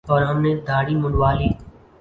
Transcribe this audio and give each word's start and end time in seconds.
اور 0.11 0.21
ہم 0.29 0.37
نے 0.43 0.51
دھاڑی 0.67 0.95
منڈوادی 1.01 1.49